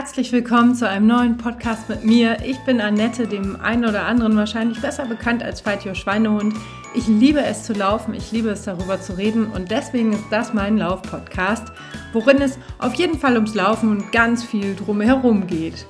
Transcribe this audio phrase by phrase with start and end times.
[0.00, 2.38] Herzlich willkommen zu einem neuen Podcast mit mir.
[2.42, 6.54] Ich bin Annette, dem einen oder anderen wahrscheinlich besser bekannt als Fight Schweinehund.
[6.94, 10.54] Ich liebe es zu laufen, ich liebe es darüber zu reden und deswegen ist das
[10.54, 11.70] mein Lauf-Podcast,
[12.14, 15.86] worin es auf jeden Fall ums Laufen und ganz viel drumherum geht.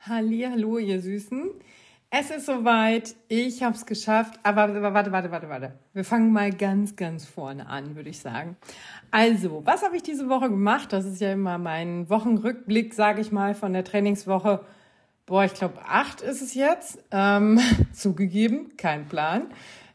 [0.00, 1.48] Hallo, ihr Süßen.
[2.10, 3.14] Es ist soweit.
[3.28, 4.40] Ich habe es geschafft.
[4.42, 5.72] Aber warte, warte, warte, warte.
[5.92, 8.56] Wir fangen mal ganz, ganz vorne an, würde ich sagen.
[9.10, 10.92] Also, was habe ich diese Woche gemacht?
[10.94, 14.64] Das ist ja immer mein Wochenrückblick, sage ich mal, von der Trainingswoche.
[15.26, 16.98] Boah, ich glaube, acht ist es jetzt.
[17.10, 17.60] Ähm,
[17.92, 19.48] zugegeben, kein Plan.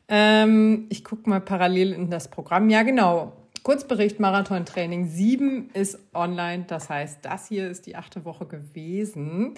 [0.07, 2.69] Ähm, ich gucke mal parallel in das Programm.
[2.69, 3.33] Ja, genau.
[3.63, 6.65] Kurzbericht Marathon-Training 7 ist online.
[6.67, 9.55] Das heißt, das hier ist die achte Woche gewesen.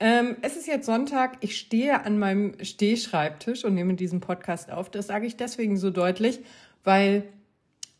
[0.00, 1.38] Ähm, es ist jetzt Sonntag.
[1.40, 4.90] Ich stehe an meinem Stehschreibtisch und nehme diesen Podcast auf.
[4.90, 6.40] Das sage ich deswegen so deutlich,
[6.84, 7.24] weil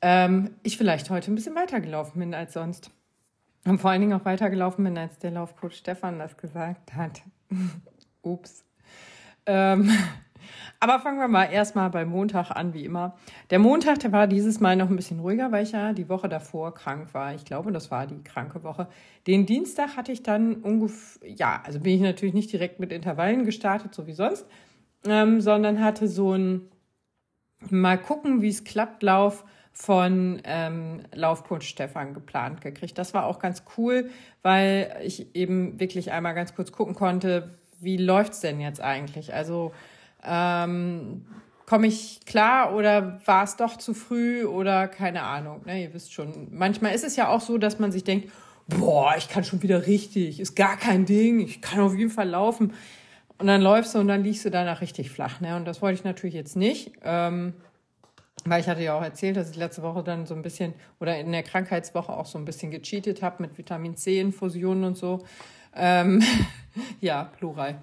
[0.00, 2.90] ähm, ich vielleicht heute ein bisschen weitergelaufen bin als sonst.
[3.64, 7.22] Und vor allen Dingen auch weitergelaufen bin, als der Laufcoach Stefan das gesagt hat.
[8.22, 8.64] Ups.
[9.46, 9.90] Ähm,
[10.80, 13.16] aber fangen wir mal erstmal beim Montag an, wie immer.
[13.50, 16.28] Der Montag, der war dieses Mal noch ein bisschen ruhiger, weil ich ja die Woche
[16.28, 17.34] davor krank war.
[17.34, 18.88] Ich glaube, das war die kranke Woche.
[19.26, 23.44] Den Dienstag hatte ich dann ungefähr, ja, also bin ich natürlich nicht direkt mit Intervallen
[23.44, 24.46] gestartet, so wie sonst,
[25.06, 26.62] ähm, sondern hatte so ein
[27.70, 32.98] Mal gucken, wie es klappt, Lauf von ähm, Laufcoach Stefan geplant gekriegt.
[32.98, 34.10] Das war auch ganz cool,
[34.42, 39.34] weil ich eben wirklich einmal ganz kurz gucken konnte, wie läuft's denn jetzt eigentlich?
[39.34, 39.72] Also
[40.24, 41.24] ähm,
[41.66, 45.62] komme ich klar oder war es doch zu früh oder keine Ahnung.
[45.66, 48.30] Ne, ihr wisst schon, manchmal ist es ja auch so, dass man sich denkt,
[48.68, 52.28] boah, ich kann schon wieder richtig, ist gar kein Ding, ich kann auf jeden Fall
[52.28, 52.72] laufen.
[53.38, 55.40] Und dann läufst du und dann liegst du danach richtig flach.
[55.40, 55.56] Ne?
[55.56, 56.92] Und das wollte ich natürlich jetzt nicht.
[57.04, 57.54] Ähm,
[58.44, 61.18] weil ich hatte ja auch erzählt, dass ich letzte Woche dann so ein bisschen oder
[61.18, 65.24] in der Krankheitswoche auch so ein bisschen gecheatet habe mit Vitamin C Infusionen und so.
[65.74, 66.22] Ähm,
[67.00, 67.78] ja, plural.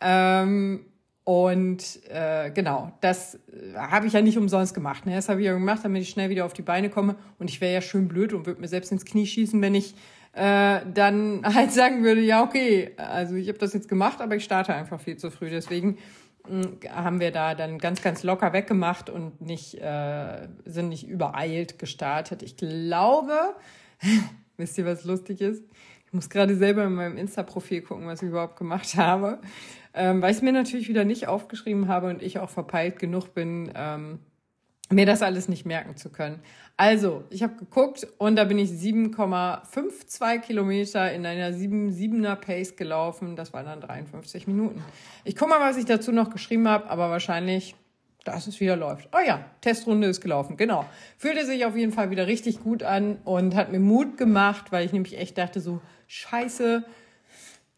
[0.00, 0.84] Ähm,
[1.30, 5.06] und äh, genau, das äh, habe ich ja nicht umsonst gemacht.
[5.06, 5.14] Ne?
[5.14, 7.14] Das habe ich ja gemacht, damit ich schnell wieder auf die Beine komme.
[7.38, 9.94] Und ich wäre ja schön blöd und würde mir selbst ins Knie schießen, wenn ich
[10.32, 14.42] äh, dann halt sagen würde, ja, okay, also ich habe das jetzt gemacht, aber ich
[14.42, 15.50] starte einfach viel zu früh.
[15.50, 15.98] Deswegen
[16.48, 21.78] hm, haben wir da dann ganz, ganz locker weggemacht und nicht, äh, sind nicht übereilt
[21.78, 22.42] gestartet.
[22.42, 23.54] Ich glaube,
[24.56, 25.62] wisst ihr, was lustig ist?
[26.08, 29.38] Ich muss gerade selber in meinem Insta-Profil gucken, was ich überhaupt gemacht habe
[29.94, 33.34] ähm, weil ich es mir natürlich wieder nicht aufgeschrieben habe und ich auch verpeilt genug
[33.34, 34.20] bin, ähm,
[34.92, 36.40] mir das alles nicht merken zu können.
[36.76, 43.36] Also, ich habe geguckt und da bin ich 7,52 Kilometer in einer 7,7er Pace gelaufen.
[43.36, 44.82] Das waren dann 53 Minuten.
[45.24, 47.76] Ich gucke mal, was ich dazu noch geschrieben habe, aber wahrscheinlich,
[48.24, 49.08] dass es wieder läuft.
[49.14, 50.84] Oh ja, Testrunde ist gelaufen, genau.
[51.18, 54.84] Fühlte sich auf jeden Fall wieder richtig gut an und hat mir Mut gemacht, weil
[54.84, 56.84] ich nämlich echt dachte so, scheiße,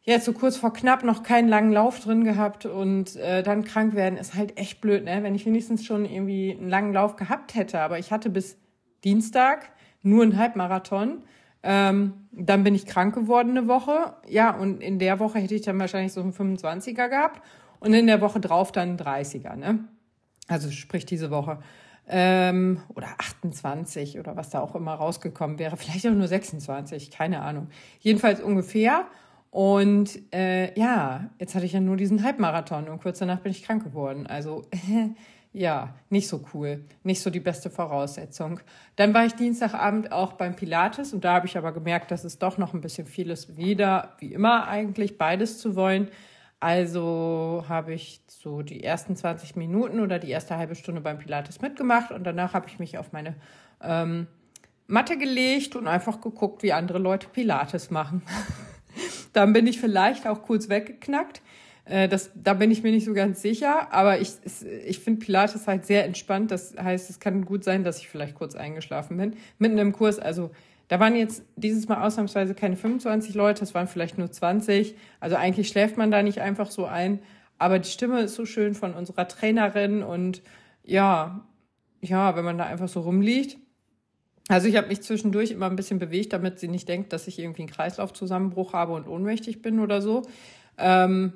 [0.04, 3.94] jetzt so kurz vor knapp noch keinen langen Lauf drin gehabt und äh, dann krank
[3.94, 5.22] werden ist halt echt blöd, ne?
[5.22, 8.56] Wenn ich wenigstens schon irgendwie einen langen Lauf gehabt hätte, aber ich hatte bis
[9.04, 9.70] Dienstag
[10.02, 11.22] nur einen Halbmarathon.
[11.62, 14.14] Ähm, dann bin ich krank geworden eine Woche.
[14.28, 17.40] Ja, und in der Woche hätte ich dann wahrscheinlich so einen 25er gehabt
[17.78, 19.84] und in der Woche drauf dann einen 30er, ne?
[20.48, 21.60] Also sprich diese Woche.
[22.08, 25.76] Ähm, oder 28 oder was da auch immer rausgekommen wäre.
[25.76, 27.68] Vielleicht auch nur 26, keine Ahnung.
[28.00, 29.06] Jedenfalls ungefähr.
[29.52, 33.62] Und äh, ja, jetzt hatte ich ja nur diesen Halbmarathon und kurz danach bin ich
[33.62, 34.26] krank geworden.
[34.26, 34.64] Also
[35.52, 38.60] ja, nicht so cool, nicht so die beste Voraussetzung.
[38.96, 42.38] Dann war ich Dienstagabend auch beim Pilates und da habe ich aber gemerkt, dass es
[42.38, 46.08] doch noch ein bisschen viel ist, wieder wie immer eigentlich beides zu wollen.
[46.58, 51.60] Also habe ich so die ersten 20 Minuten oder die erste halbe Stunde beim Pilates
[51.60, 53.34] mitgemacht und danach habe ich mich auf meine
[53.82, 54.28] ähm,
[54.86, 58.22] Matte gelegt und einfach geguckt, wie andere Leute Pilates machen.
[59.32, 61.42] Dann bin ich vielleicht auch kurz weggeknackt.
[61.84, 64.30] Äh, das, da bin ich mir nicht so ganz sicher, aber ich,
[64.86, 66.50] ich finde Pilates halt sehr entspannt.
[66.50, 69.36] Das heißt, es kann gut sein, dass ich vielleicht kurz eingeschlafen bin.
[69.58, 70.50] Mitten im Kurs, also
[70.88, 74.94] da waren jetzt dieses Mal ausnahmsweise keine 25 Leute, es waren vielleicht nur 20.
[75.20, 77.20] Also eigentlich schläft man da nicht einfach so ein.
[77.58, 80.42] Aber die Stimme ist so schön von unserer Trainerin und
[80.84, 81.46] ja,
[82.00, 83.56] ja, wenn man da einfach so rumliegt,
[84.48, 87.38] also ich habe mich zwischendurch immer ein bisschen bewegt, damit sie nicht denkt, dass ich
[87.38, 90.22] irgendwie einen Kreislaufzusammenbruch habe und ohnmächtig bin oder so.
[90.78, 91.32] Ähm,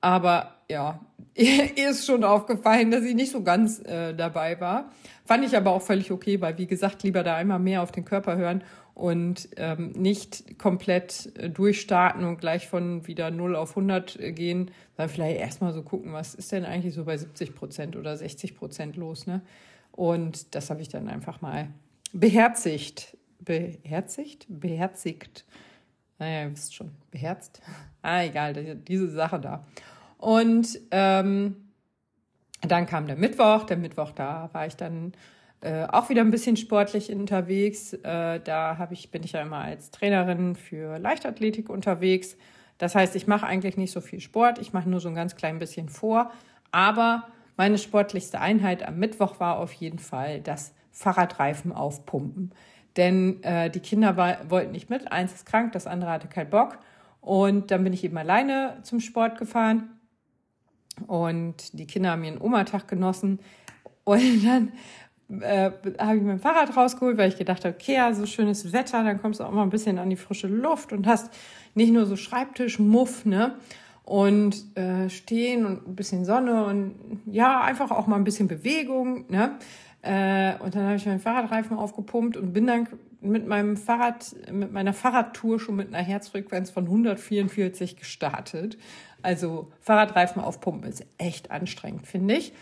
[0.00, 1.00] aber ja,
[1.34, 4.90] ihr ist schon aufgefallen, dass ich nicht so ganz äh, dabei war.
[5.24, 8.04] Fand ich aber auch völlig okay, weil wie gesagt, lieber da einmal mehr auf den
[8.04, 14.18] Körper hören und ähm, nicht komplett äh, durchstarten und gleich von wieder 0 auf 100
[14.18, 17.96] äh, gehen, sondern vielleicht erstmal so gucken, was ist denn eigentlich so bei 70 Prozent
[17.96, 19.26] oder 60 Prozent los.
[19.26, 19.40] Ne?
[19.92, 21.68] Und das habe ich dann einfach mal
[22.12, 23.16] beherzigt.
[23.40, 24.46] Beherzigt?
[24.48, 25.44] Beherzigt.
[26.18, 27.60] Naja, ihr wisst schon, beherzt.
[28.04, 29.64] Ah, egal, diese Sache da.
[30.18, 31.54] Und ähm,
[32.62, 33.62] dann kam der Mittwoch.
[33.62, 35.12] Der Mittwoch, da war ich dann
[35.60, 37.92] äh, auch wieder ein bisschen sportlich unterwegs.
[37.92, 42.36] Äh, da hab ich, bin ich ja immer als Trainerin für Leichtathletik unterwegs.
[42.78, 44.58] Das heißt, ich mache eigentlich nicht so viel Sport.
[44.58, 46.32] Ich mache nur so ein ganz klein bisschen vor.
[46.72, 52.52] Aber meine sportlichste Einheit am Mittwoch war auf jeden Fall das Fahrradreifen aufpumpen.
[52.96, 55.10] Denn äh, die Kinder war, wollten nicht mit.
[55.10, 56.78] Eins ist krank, das andere hatte keinen Bock.
[57.20, 59.90] Und dann bin ich eben alleine zum Sport gefahren.
[61.06, 63.40] Und die Kinder haben ihren Oma-Tag genossen.
[64.04, 64.72] Und dann
[65.40, 69.02] äh, habe ich mein Fahrrad rausgeholt, weil ich gedacht habe, okay, ja, so schönes Wetter,
[69.02, 71.32] dann kommst du auch mal ein bisschen an die frische Luft und hast
[71.74, 73.56] nicht nur so Schreibtischmuff, ne?
[74.04, 79.30] Und äh, stehen und ein bisschen Sonne und ja, einfach auch mal ein bisschen Bewegung,
[79.30, 79.58] ne?
[80.02, 82.88] Äh, und dann habe ich meinen Fahrradreifen aufgepumpt und bin dann
[83.20, 88.76] mit meinem Fahrrad, mit meiner Fahrradtour schon mit einer Herzfrequenz von 144 gestartet.
[89.22, 92.52] Also Fahrradreifen aufpumpen ist echt anstrengend, finde ich.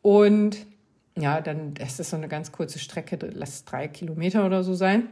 [0.00, 0.66] Und
[1.18, 5.08] ja, dann ist das so eine ganz kurze Strecke, lass drei Kilometer oder so sein.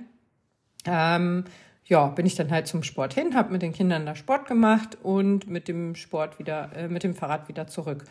[0.86, 1.44] Ähm,
[1.86, 4.98] ja, bin ich dann halt zum Sport hin, habe mit den Kindern da Sport gemacht
[5.02, 8.04] und mit dem Sport wieder, äh, mit dem Fahrrad wieder zurück.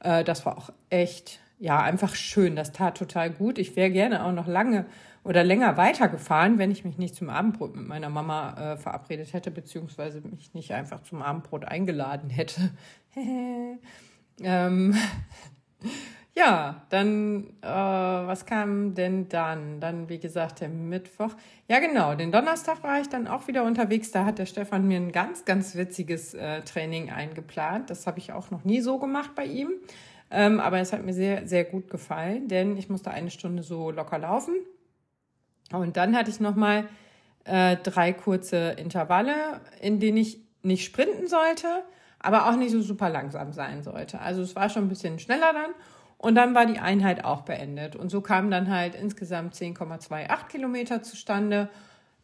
[0.00, 2.56] Äh, das war auch echt, ja, einfach schön.
[2.56, 3.58] Das tat total gut.
[3.58, 4.86] Ich wäre gerne auch noch lange
[5.24, 9.50] oder länger weitergefahren, wenn ich mich nicht zum Abendbrot mit meiner Mama äh, verabredet hätte,
[9.50, 12.70] beziehungsweise mich nicht einfach zum Abendbrot eingeladen hätte.
[14.40, 14.94] ähm,
[16.36, 19.80] ja, dann, äh, was kam denn dann?
[19.80, 21.34] Dann, wie gesagt, der Mittwoch.
[21.66, 24.12] Ja, genau, den Donnerstag war ich dann auch wieder unterwegs.
[24.12, 27.90] Da hat der Stefan mir ein ganz, ganz witziges äh, Training eingeplant.
[27.90, 29.72] Das habe ich auch noch nie so gemacht bei ihm.
[30.30, 33.90] Ähm, aber es hat mir sehr, sehr gut gefallen, denn ich musste eine Stunde so
[33.90, 34.54] locker laufen.
[35.72, 36.88] Und dann hatte ich nochmal
[37.44, 41.82] äh, drei kurze Intervalle, in denen ich nicht sprinten sollte,
[42.18, 44.20] aber auch nicht so super langsam sein sollte.
[44.20, 45.70] Also es war schon ein bisschen schneller dann.
[46.18, 47.94] Und dann war die Einheit auch beendet.
[47.94, 51.68] Und so kamen dann halt insgesamt 10,28 Kilometer zustande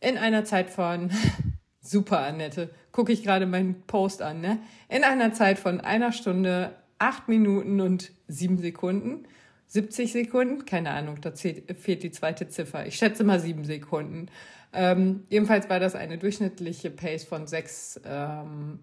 [0.01, 1.11] in einer Zeit von,
[1.81, 4.59] super Annette, gucke ich gerade meinen Post an, ne?
[4.89, 9.27] In einer Zeit von einer Stunde, acht Minuten und sieben Sekunden.
[9.67, 12.87] 70 Sekunden, keine Ahnung, da fehlt die zweite Ziffer.
[12.87, 14.27] Ich schätze mal sieben Sekunden.
[14.73, 18.81] Ähm, jedenfalls war das eine durchschnittliche Pace von sechs ähm,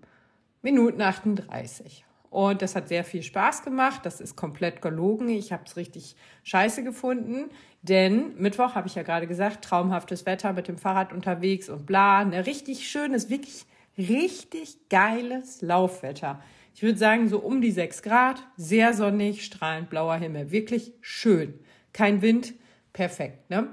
[0.62, 2.06] Minuten 38.
[2.30, 4.02] Und das hat sehr viel Spaß gemacht.
[4.04, 5.30] Das ist komplett gelogen.
[5.30, 7.50] Ich habe es richtig scheiße gefunden.
[7.82, 12.20] Denn Mittwoch habe ich ja gerade gesagt, traumhaftes Wetter mit dem Fahrrad unterwegs und bla.
[12.20, 13.66] Ein richtig schönes, wirklich
[13.98, 16.42] richtig geiles Laufwetter.
[16.74, 20.52] Ich würde sagen, so um die sechs Grad, sehr sonnig, strahlend blauer Himmel.
[20.52, 21.54] Wirklich schön.
[21.94, 22.54] Kein Wind,
[22.94, 23.50] perfekt.
[23.50, 23.68] Ne?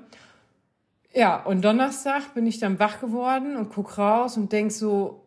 [1.15, 5.27] Ja, und Donnerstag bin ich dann wach geworden und guck raus und denk so,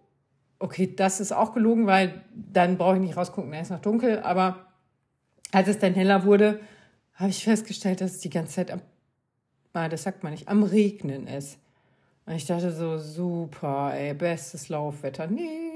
[0.59, 4.19] okay, das ist auch gelogen, weil dann brauche ich nicht rausgucken, dann ist noch dunkel.
[4.19, 4.67] Aber
[5.51, 6.59] als es dann heller wurde,
[7.13, 8.81] habe ich festgestellt, dass es die ganze Zeit am,
[9.73, 11.57] ah, das sagt man nicht, am Regnen ist.
[12.25, 15.27] Und ich dachte so, super, ey, bestes Laufwetter.
[15.27, 15.68] Nicht.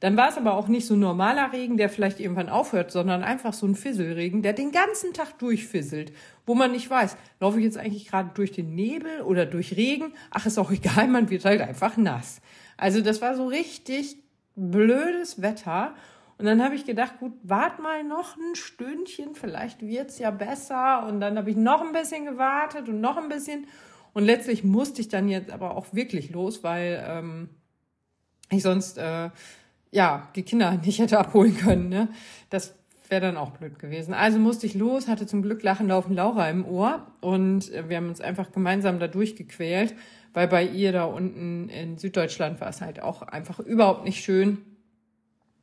[0.00, 3.24] Dann war es aber auch nicht so ein normaler Regen, der vielleicht irgendwann aufhört, sondern
[3.24, 6.12] einfach so ein Fisselregen, der den ganzen Tag durchfisselt,
[6.46, 10.12] wo man nicht weiß, laufe ich jetzt eigentlich gerade durch den Nebel oder durch Regen?
[10.30, 12.40] Ach, ist auch egal, man wird halt einfach nass.
[12.76, 14.16] Also das war so richtig
[14.54, 15.94] blödes Wetter.
[16.38, 21.04] Und dann habe ich gedacht, gut, wart mal noch ein Stündchen, vielleicht wird's ja besser.
[21.08, 23.66] Und dann habe ich noch ein bisschen gewartet und noch ein bisschen.
[24.12, 27.48] Und letztlich musste ich dann jetzt aber auch wirklich los, weil ähm,
[28.50, 29.30] ich sonst äh,
[29.90, 31.88] ja die Kinder nicht hätte abholen können.
[31.88, 32.08] Ne?
[32.50, 32.74] Das
[33.08, 34.12] wäre dann auch blöd gewesen.
[34.12, 38.08] Also musste ich los, hatte zum Glück Lachen laufen Laura im Ohr und wir haben
[38.08, 39.94] uns einfach gemeinsam da durchgequält
[40.38, 44.58] weil bei ihr da unten in Süddeutschland war es halt auch einfach überhaupt nicht schön.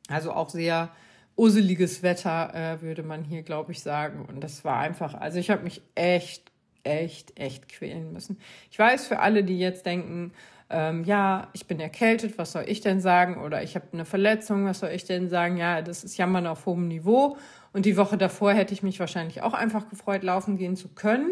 [0.10, 0.90] Also auch sehr
[1.38, 4.26] useliges Wetter, äh, würde man hier, glaube ich, sagen.
[4.26, 6.52] Und das war einfach, also ich habe mich echt,
[6.84, 8.38] echt, echt quälen müssen.
[8.72, 10.34] Ich weiß für alle, die jetzt denken,
[10.70, 13.42] ähm, ja, ich bin erkältet, was soll ich denn sagen?
[13.42, 15.58] Oder ich habe eine Verletzung, was soll ich denn sagen?
[15.58, 17.38] Ja, das ist Jammern auf hohem Niveau.
[17.72, 21.32] Und die Woche davor hätte ich mich wahrscheinlich auch einfach gefreut, laufen gehen zu können.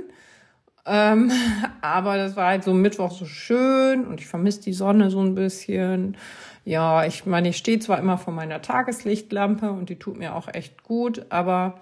[0.86, 1.32] Ähm,
[1.82, 5.36] aber das war halt so Mittwoch so schön und ich vermisse die Sonne so ein
[5.36, 6.18] bisschen.
[6.66, 10.48] Ja, ich meine, ich stehe zwar immer vor meiner Tageslichtlampe und die tut mir auch
[10.48, 11.82] echt gut, aber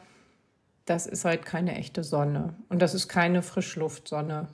[0.86, 2.56] das ist halt keine echte Sonne.
[2.70, 4.48] Und das ist keine Frischluftsonne,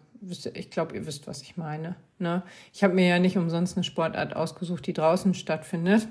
[0.54, 1.96] ich glaube, ihr wisst, was ich meine.
[2.20, 2.44] Ne?
[2.74, 6.08] Ich habe mir ja nicht umsonst eine Sportart ausgesucht, die draußen stattfindet.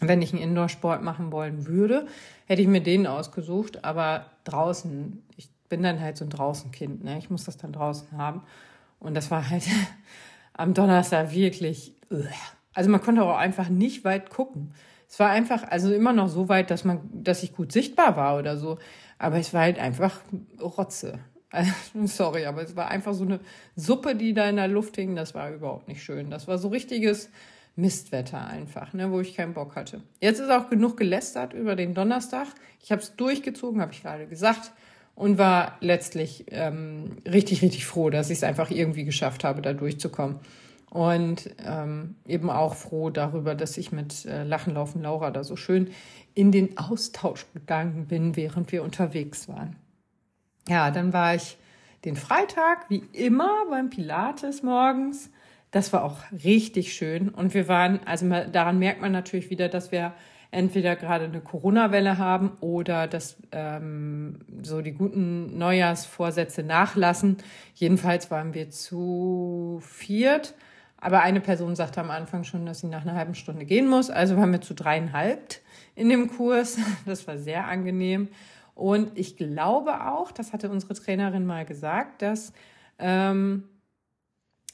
[0.00, 2.06] Wenn ich einen Indoor-Sport machen wollen würde,
[2.46, 7.18] hätte ich mir den ausgesucht, aber draußen, ich bin dann halt so ein Draußenkind, ne?
[7.18, 8.42] Ich muss das dann draußen haben.
[9.00, 9.64] Und das war halt
[10.52, 11.94] am Donnerstag wirklich.
[12.74, 14.72] Also man konnte auch einfach nicht weit gucken.
[15.08, 18.38] Es war einfach, also immer noch so weit, dass man, dass ich gut sichtbar war
[18.38, 18.78] oder so.
[19.18, 20.20] Aber es war halt einfach
[20.60, 21.18] Rotze.
[21.50, 21.72] Also,
[22.06, 23.40] sorry, aber es war einfach so eine
[23.76, 25.16] Suppe, die da in der Luft hing.
[25.16, 26.30] Das war überhaupt nicht schön.
[26.30, 27.30] Das war so richtiges
[27.76, 30.02] Mistwetter einfach, ne, wo ich keinen Bock hatte.
[30.20, 32.48] Jetzt ist auch genug gelästert über den Donnerstag.
[32.82, 34.72] Ich habe es durchgezogen, habe ich gerade gesagt,
[35.14, 39.72] und war letztlich ähm, richtig, richtig froh, dass ich es einfach irgendwie geschafft habe, da
[39.72, 40.36] durchzukommen.
[40.90, 45.56] Und ähm, eben auch froh darüber, dass ich mit äh, Lachen laufen Laura da so
[45.56, 45.90] schön
[46.34, 49.76] in den Austausch gegangen bin, während wir unterwegs waren.
[50.68, 51.56] Ja, dann war ich
[52.04, 55.30] den Freitag wie immer beim Pilates morgens.
[55.70, 57.28] Das war auch richtig schön.
[57.28, 60.12] Und wir waren, also daran merkt man natürlich wieder, dass wir
[60.50, 67.36] entweder gerade eine Corona-Welle haben oder dass ähm, so die guten Neujahrsvorsätze nachlassen.
[67.74, 70.54] Jedenfalls waren wir zu viert
[71.00, 74.10] aber eine Person sagte am Anfang schon, dass sie nach einer halben Stunde gehen muss.
[74.10, 75.56] Also waren wir zu dreieinhalb
[75.94, 76.78] in dem Kurs.
[77.06, 78.28] Das war sehr angenehm.
[78.78, 82.52] Und ich glaube auch, das hatte unsere Trainerin mal gesagt, dass
[83.00, 83.64] ähm,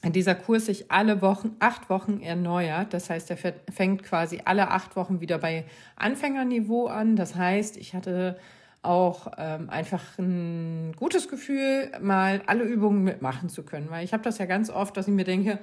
[0.03, 2.93] dieser Kurs sich alle Wochen, acht Wochen erneuert.
[2.93, 7.15] Das heißt, er fängt quasi alle acht Wochen wieder bei Anfängerniveau an.
[7.15, 8.37] Das heißt, ich hatte
[8.83, 13.89] auch ähm, einfach ein gutes Gefühl, mal alle Übungen mitmachen zu können.
[13.89, 15.57] Weil ich habe das ja ganz oft, dass ich mir denke,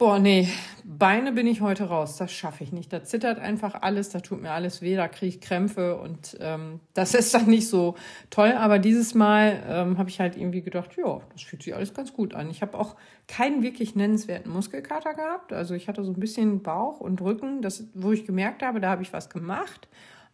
[0.00, 0.48] Boah, nee,
[0.82, 2.16] Beine bin ich heute raus.
[2.16, 2.90] Das schaffe ich nicht.
[2.90, 6.80] Da zittert einfach alles, da tut mir alles weh, da kriege ich Krämpfe und ähm,
[6.94, 7.96] das ist dann nicht so
[8.30, 8.52] toll.
[8.52, 12.14] Aber dieses Mal ähm, habe ich halt irgendwie gedacht, ja, das fühlt sich alles ganz
[12.14, 12.48] gut an.
[12.48, 12.96] Ich habe auch
[13.28, 15.52] keinen wirklich nennenswerten Muskelkater gehabt.
[15.52, 18.88] Also ich hatte so ein bisschen Bauch und Rücken, das, wo ich gemerkt habe, da
[18.88, 19.86] habe ich was gemacht.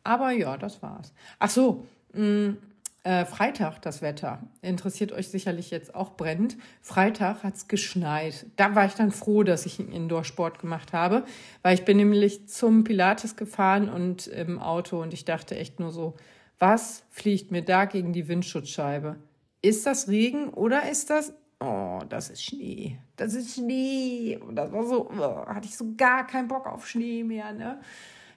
[0.04, 1.12] Aber ja, das war's.
[1.40, 2.58] Ach so, mh, mm,
[3.06, 4.40] äh, Freitag das Wetter.
[4.62, 6.56] Interessiert euch sicherlich jetzt auch brennend.
[6.82, 8.46] Freitag hat es geschneit.
[8.56, 11.24] Da war ich dann froh, dass ich einen Indoor-Sport gemacht habe,
[11.62, 15.92] weil ich bin nämlich zum Pilates gefahren und im Auto und ich dachte echt nur
[15.92, 16.16] so,
[16.58, 19.14] was fliegt mir da gegen die Windschutzscheibe?
[19.62, 22.98] Ist das Regen oder ist das Oh, das ist Schnee.
[23.16, 24.38] Das ist Schnee.
[24.46, 27.80] Und das war so, oh, hatte ich so gar keinen Bock auf Schnee mehr, ne?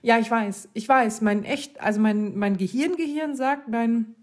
[0.02, 4.16] Ja, ich weiß, ich weiß, mein echt, also mein, mein Gehirn, Gehirn sagt, mein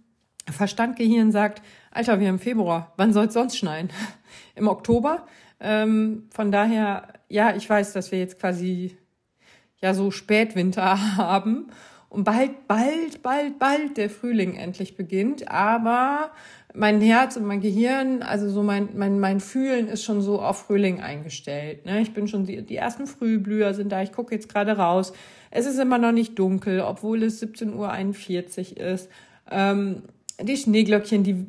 [0.50, 3.90] Verstandgehirn sagt, Alter, wir haben Februar, wann soll es sonst schneien?
[4.54, 5.26] Im Oktober.
[5.60, 8.96] Ähm, von daher, ja, ich weiß, dass wir jetzt quasi
[9.80, 11.68] ja so Spätwinter haben
[12.08, 15.50] und bald, bald, bald, bald der Frühling endlich beginnt.
[15.50, 16.30] Aber
[16.74, 20.66] mein Herz und mein Gehirn, also so mein, mein, mein Fühlen ist schon so auf
[20.66, 21.84] Frühling eingestellt.
[21.86, 22.00] Ne?
[22.00, 25.12] Ich bin schon, die, die ersten Frühblüher sind da, ich gucke jetzt gerade raus.
[25.50, 29.10] Es ist immer noch nicht dunkel, obwohl es 17.41 Uhr ist.
[29.50, 30.02] Ähm,
[30.40, 31.46] die Schneeglöckchen, die,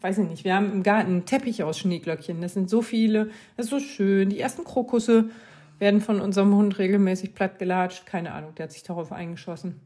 [0.00, 2.40] weiß ich nicht, wir haben im Garten einen Teppich aus Schneeglöckchen.
[2.40, 4.30] Das sind so viele, das ist so schön.
[4.30, 5.30] Die ersten Krokusse
[5.78, 8.06] werden von unserem Hund regelmäßig plattgelatscht.
[8.06, 9.80] Keine Ahnung, der hat sich darauf eingeschossen.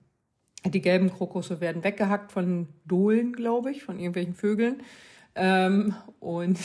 [0.65, 4.83] Die gelben Krokusse werden weggehackt von Dohlen, glaube ich, von irgendwelchen Vögeln.
[5.35, 6.59] Ähm, und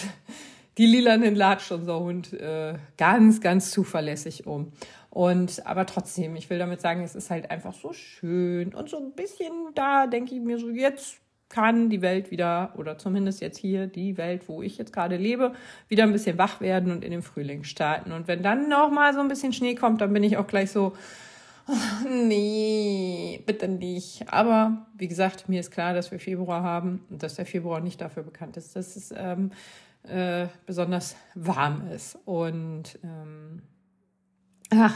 [0.77, 4.71] die lilanen latscht unser Hund äh, ganz, ganz zuverlässig um.
[5.09, 8.97] Und aber trotzdem, ich will damit sagen, es ist halt einfach so schön und so
[8.97, 13.57] ein bisschen da denke ich mir so, jetzt kann die Welt wieder, oder zumindest jetzt
[13.57, 15.53] hier die Welt, wo ich jetzt gerade lebe,
[15.87, 18.11] wieder ein bisschen wach werden und in den Frühling starten.
[18.11, 20.71] Und wenn dann noch mal so ein bisschen Schnee kommt, dann bin ich auch gleich
[20.71, 20.93] so,
[22.09, 24.25] nee, bitte nicht.
[24.31, 28.01] Aber wie gesagt, mir ist klar, dass wir Februar haben und dass der Februar nicht
[28.01, 29.51] dafür bekannt ist, dass es ähm,
[30.03, 32.17] äh, besonders warm ist.
[32.25, 33.61] Und ähm,
[34.71, 34.95] ach,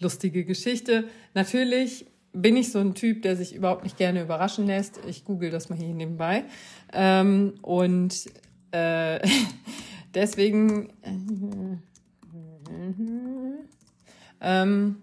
[0.00, 1.08] lustige Geschichte.
[1.34, 5.00] Natürlich bin ich so ein Typ, der sich überhaupt nicht gerne überraschen lässt.
[5.08, 6.44] Ich google das mal hier nebenbei.
[6.92, 8.26] Ähm, und
[8.72, 9.26] äh,
[10.14, 10.90] deswegen.
[14.40, 14.96] ähm,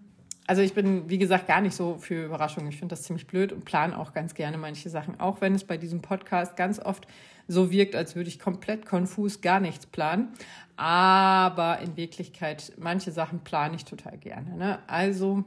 [0.45, 2.69] also ich bin, wie gesagt, gar nicht so für Überraschungen.
[2.69, 5.19] Ich finde das ziemlich blöd und plane auch ganz gerne manche Sachen.
[5.19, 7.07] Auch wenn es bei diesem Podcast ganz oft
[7.47, 10.33] so wirkt, als würde ich komplett konfus gar nichts planen.
[10.75, 14.55] Aber in Wirklichkeit, manche Sachen plane ich total gerne.
[14.55, 14.79] Ne?
[14.87, 15.45] Also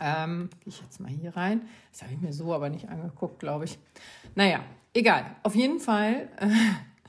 [0.00, 1.62] ähm, gehe ich jetzt mal hier rein.
[1.90, 3.78] Das habe ich mir so aber nicht angeguckt, glaube ich.
[4.34, 4.60] Naja,
[4.94, 5.24] egal.
[5.42, 6.48] Auf jeden Fall äh,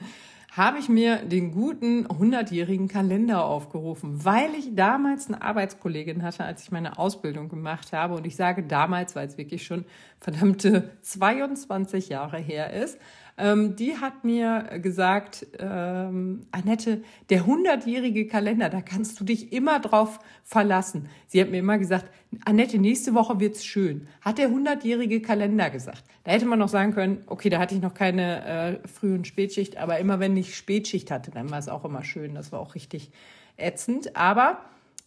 [0.57, 6.63] habe ich mir den guten 100-jährigen Kalender aufgerufen, weil ich damals eine Arbeitskollegin hatte, als
[6.63, 8.15] ich meine Ausbildung gemacht habe.
[8.15, 9.85] Und ich sage damals, weil es wirklich schon
[10.19, 12.99] verdammte 22 Jahre her ist.
[13.41, 19.79] Ähm, die hat mir gesagt, ähm, Annette, der hundertjährige Kalender, da kannst du dich immer
[19.79, 21.09] drauf verlassen.
[21.25, 22.11] Sie hat mir immer gesagt,
[22.45, 24.07] Annette, nächste Woche wird's schön.
[24.21, 26.03] Hat der hundertjährige Kalender gesagt.
[26.23, 29.25] Da hätte man noch sagen können, okay, da hatte ich noch keine äh, Früh- und
[29.25, 32.35] Spätschicht, aber immer wenn ich Spätschicht hatte, dann war es auch immer schön.
[32.35, 33.09] Das war auch richtig
[33.57, 34.15] ätzend.
[34.15, 34.59] Aber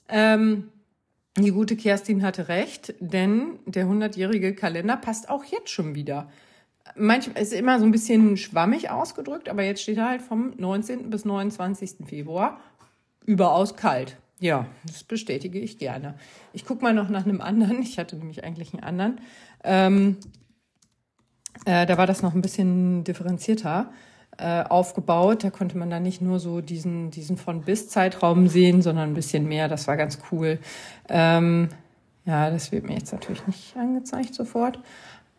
[0.08, 0.72] ähm,
[1.38, 6.28] die gute Kerstin hatte recht, denn der hundertjährige Kalender passt auch jetzt schon wieder.
[6.96, 11.10] Manchmal ist immer so ein bisschen schwammig ausgedrückt, aber jetzt steht er halt vom 19.
[11.10, 12.06] bis 29.
[12.06, 12.60] Februar
[13.24, 14.16] überaus kalt.
[14.40, 16.14] Ja, das bestätige ich gerne.
[16.52, 17.80] Ich gucke mal noch nach einem anderen.
[17.82, 19.20] Ich hatte nämlich eigentlich einen anderen.
[19.62, 20.18] Ähm,
[21.64, 23.90] äh, da war das noch ein bisschen differenzierter
[24.38, 25.44] äh, aufgebaut.
[25.44, 29.14] Da konnte man dann nicht nur so diesen, diesen von bis Zeitraum sehen, sondern ein
[29.14, 29.68] bisschen mehr.
[29.68, 30.58] Das war ganz cool.
[31.08, 31.68] Ähm,
[32.26, 34.78] ja, das wird mir jetzt natürlich nicht angezeigt sofort.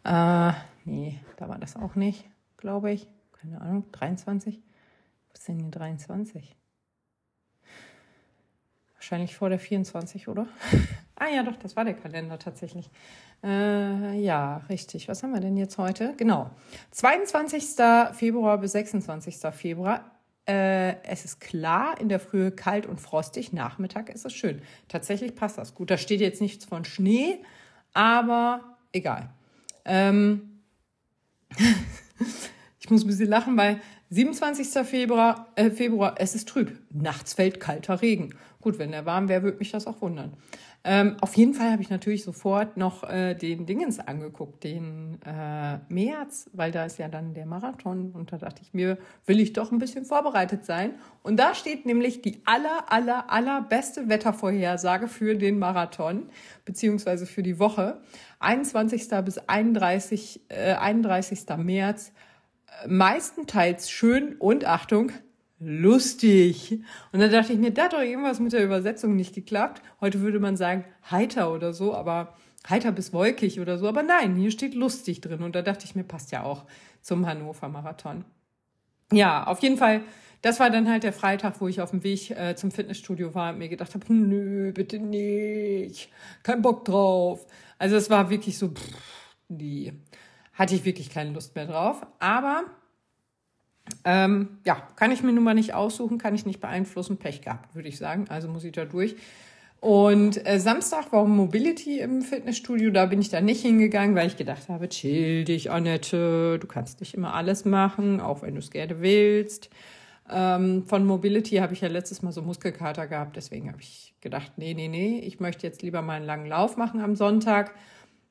[0.03, 0.53] Äh,
[0.85, 2.25] nee, da war das auch nicht,
[2.57, 3.07] glaube ich.
[3.33, 4.61] Keine Ahnung, 23?
[5.31, 6.55] Was ist hier 23?
[8.95, 10.47] Wahrscheinlich vor der 24, oder?
[11.15, 12.89] ah ja, doch, das war der Kalender tatsächlich.
[13.43, 15.07] Äh, ja, richtig.
[15.07, 16.15] Was haben wir denn jetzt heute?
[16.17, 16.49] Genau.
[16.91, 17.75] 22.
[18.13, 19.37] Februar bis 26.
[19.51, 20.09] Februar.
[20.47, 23.53] Äh, es ist klar, in der Frühe kalt und frostig.
[23.53, 24.61] Nachmittag ist es schön.
[24.87, 25.91] Tatsächlich passt das gut.
[25.91, 27.43] Da steht jetzt nichts von Schnee,
[27.93, 29.29] aber egal.
[29.85, 30.54] Ähm
[32.79, 34.67] ich muss ein bisschen lachen, weil 27.
[34.85, 36.77] Februar, äh, Februar, es ist trüb.
[36.91, 38.35] Nachts fällt kalter Regen.
[38.61, 40.33] Gut, wenn der warm wäre, würde mich das auch wundern.
[40.87, 45.79] Ähm, auf jeden Fall habe ich natürlich sofort noch äh, den Dingens angeguckt, den äh,
[45.89, 49.53] März, weil da ist ja dann der Marathon und da dachte ich mir, will ich
[49.53, 50.93] doch ein bisschen vorbereitet sein.
[51.23, 56.29] Und da steht nämlich die aller, aller, allerbeste Wettervorhersage für den Marathon,
[56.65, 57.99] beziehungsweise für die Woche.
[58.37, 59.09] 21.
[59.25, 61.45] bis 31, äh, 31.
[61.57, 62.11] März
[62.87, 65.11] meistenteils schön und Achtung,
[65.59, 66.81] lustig.
[67.11, 69.81] Und dann dachte ich mir, da hat doch irgendwas mit der Übersetzung nicht geklappt.
[70.01, 72.35] Heute würde man sagen heiter oder so, aber
[72.69, 73.87] heiter bis wolkig oder so.
[73.87, 75.41] Aber nein, hier steht lustig drin.
[75.43, 76.65] Und da dachte ich mir, passt ja auch
[77.01, 78.25] zum Hannover Marathon.
[79.11, 80.01] Ja, auf jeden Fall.
[80.41, 83.51] Das war dann halt der Freitag, wo ich auf dem Weg äh, zum Fitnessstudio war
[83.51, 86.11] und mir gedacht habe, nö, bitte nicht,
[86.43, 87.47] kein Bock drauf.
[87.79, 88.93] Also es war wirklich so, pff,
[89.47, 89.93] nee
[90.55, 92.05] hatte ich wirklich keine Lust mehr drauf.
[92.19, 92.63] Aber
[94.03, 97.17] ähm, ja, kann ich mir nun mal nicht aussuchen, kann ich nicht beeinflussen.
[97.17, 98.25] Pech gehabt, würde ich sagen.
[98.29, 99.15] Also muss ich da durch.
[99.79, 102.91] Und äh, Samstag war Mobility im Fitnessstudio.
[102.91, 106.57] Da bin ich dann nicht hingegangen, weil ich gedacht habe, chill dich, Annette.
[106.59, 109.69] Du kannst nicht immer alles machen, auch wenn du es gerne willst.
[110.31, 113.35] Ähm, von Mobility habe ich ja letztes Mal so Muskelkater gehabt.
[113.35, 116.77] Deswegen habe ich gedacht, nee, nee, nee, ich möchte jetzt lieber mal einen langen Lauf
[116.77, 117.75] machen am Sonntag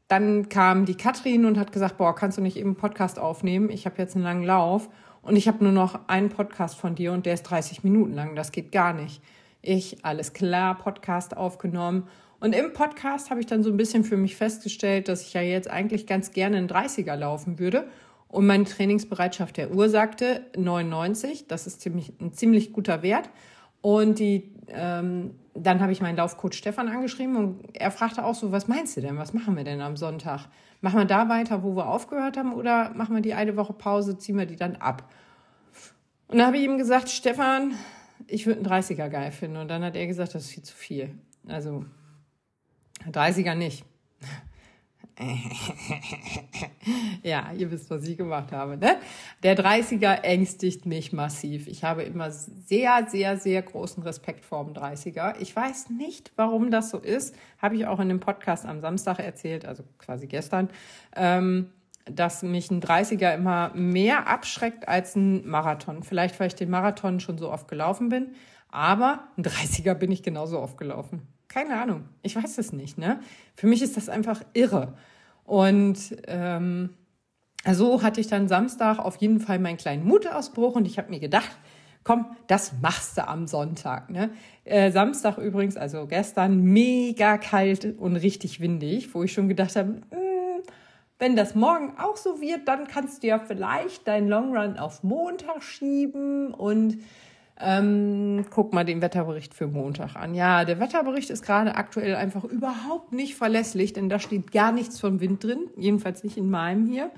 [0.09, 3.71] dann kam die Katrin und hat gesagt, boah, kannst du nicht eben einen Podcast aufnehmen?
[3.71, 4.89] Ich habe jetzt einen langen Lauf
[5.25, 8.37] und ich habe nur noch einen Podcast von dir und der ist 30 Minuten lang.
[8.37, 9.23] Das geht gar nicht.
[9.63, 12.07] Ich, alles klar, Podcast aufgenommen.
[12.41, 15.41] Und im Podcast habe ich dann so ein bisschen für mich festgestellt, dass ich ja
[15.41, 17.89] jetzt eigentlich ganz gerne einen 30er laufen würde.
[18.29, 21.47] Und meine Trainingsbereitschaft der Uhr sagte 99.
[21.49, 23.31] Das ist ziemlich, ein ziemlich guter Wert.
[23.81, 28.51] Und die ähm, dann habe ich meinen Laufcoach Stefan angeschrieben und er fragte auch so,
[28.53, 29.17] was meinst du denn?
[29.17, 30.49] Was machen wir denn am Sonntag?
[30.81, 34.19] Machen wir da weiter, wo wir aufgehört haben oder machen wir die eine Woche Pause,
[34.19, 35.09] ziehen wir die dann ab?
[36.29, 37.75] Und dann habe ich ihm gesagt, Stefan,
[38.27, 39.59] ich würde einen 30er geil finden.
[39.59, 41.19] Und dann hat er gesagt, das ist viel zu viel.
[41.47, 41.85] Also
[43.11, 43.85] 30er nicht.
[47.23, 48.77] ja, ihr wisst, was ich gemacht habe.
[48.77, 48.97] Ne?
[49.43, 51.69] Der 30er ängstigt mich massiv.
[51.69, 55.35] Ich habe immer sehr, sehr, sehr großen Respekt vor dem 30er.
[55.39, 57.37] Ich weiß nicht, warum das so ist.
[57.59, 60.69] Habe ich auch in dem Podcast am Samstag erzählt, also quasi gestern,
[61.15, 61.71] ähm,
[62.07, 66.03] dass mich ein 30er immer mehr abschreckt als ein Marathon.
[66.03, 68.35] Vielleicht, weil ich den Marathon schon so oft gelaufen bin.
[68.69, 71.34] Aber ein 30er bin ich genauso oft gelaufen.
[71.55, 72.09] Keine Ahnung.
[72.23, 72.99] Ich weiß es nicht.
[72.99, 73.21] Ne?
[73.55, 74.95] Für mich ist das einfach irre.
[75.45, 76.91] Und ähm,
[77.71, 81.21] so hatte ich dann Samstag auf jeden Fall meinen kleinen Mutausbruch und ich habe mir
[81.21, 81.57] gedacht,
[82.03, 84.11] komm, das machst du am Sonntag.
[84.11, 84.31] Ne?
[84.65, 90.01] Äh, Samstag übrigens, also gestern, mega kalt und richtig windig, wo ich schon gedacht habe,
[90.11, 90.63] hm,
[91.21, 95.05] wenn das morgen auch so wird, dann kannst du ja vielleicht deinen Long Run auf
[95.05, 96.99] Montag schieben und
[97.61, 100.35] ähm, guck mal den Wetterbericht für Montag an.
[100.35, 104.99] Ja, der Wetterbericht ist gerade aktuell einfach überhaupt nicht verlässlich, denn da steht gar nichts
[104.99, 107.11] von Wind drin, jedenfalls nicht in meinem hier.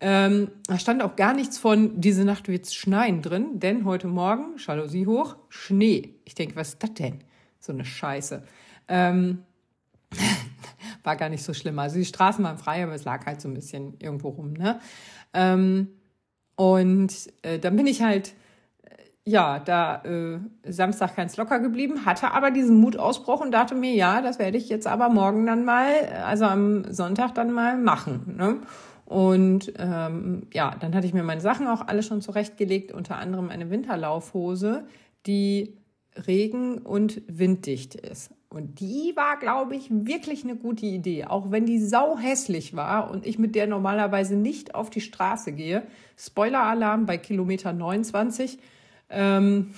[0.00, 4.56] Ähm, da stand auch gar nichts von, diese Nacht wird's schneien drin, denn heute Morgen,
[4.56, 6.14] Jalousie hoch, Schnee.
[6.24, 7.24] Ich denke, was ist das denn?
[7.58, 8.44] So eine Scheiße.
[8.88, 9.42] Ähm,
[11.02, 11.78] war gar nicht so schlimm.
[11.78, 14.52] Also die Straßen waren frei, aber es lag halt so ein bisschen irgendwo rum.
[14.52, 14.80] Ne?
[15.34, 15.88] Ähm,
[16.56, 17.12] Und
[17.42, 18.34] äh, dann bin ich halt,
[19.28, 20.38] ja, da äh,
[20.72, 24.70] Samstag ganz locker geblieben, hatte aber diesen Mutausbruch und dachte mir, ja, das werde ich
[24.70, 25.92] jetzt aber morgen dann mal,
[26.24, 28.36] also am Sonntag dann mal machen.
[28.38, 28.56] Ne?
[29.04, 33.50] Und ähm, ja, dann hatte ich mir meine Sachen auch alle schon zurechtgelegt, unter anderem
[33.50, 34.86] eine Winterlaufhose,
[35.26, 35.76] die
[36.26, 38.30] regen- und winddicht ist.
[38.48, 41.26] Und die war, glaube ich, wirklich eine gute Idee.
[41.26, 45.52] Auch wenn die sau hässlich war und ich mit der normalerweise nicht auf die Straße
[45.52, 45.82] gehe.
[46.16, 48.58] Spoiler-Alarm bei Kilometer 29
[49.10, 49.74] ähm,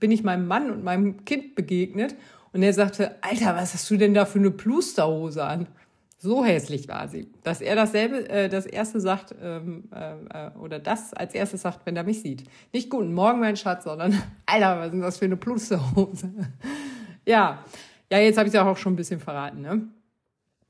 [0.00, 2.14] bin ich meinem Mann und meinem Kind begegnet.
[2.52, 5.66] Und er sagte, Alter, was hast du denn da für eine Plusterhose an?
[6.18, 11.12] So hässlich war sie, dass er dasselbe, äh, das erste sagt ähm, äh, oder das
[11.12, 12.44] als erstes sagt, wenn er mich sieht.
[12.72, 16.32] Nicht guten Morgen, mein Schatz, sondern Alter, was ist das für eine Plusterhose?
[17.26, 17.62] ja,
[18.10, 19.60] ja, jetzt habe ich es auch schon ein bisschen verraten.
[19.60, 19.88] Ne?